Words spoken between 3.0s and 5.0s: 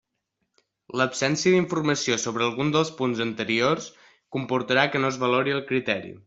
punts anteriors comportarà